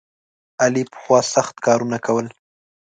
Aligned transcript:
علي 0.63 0.83
پخوا 0.91 1.19
سخت 1.33 1.55
کارونه 1.65 1.97
کول. 2.05 2.25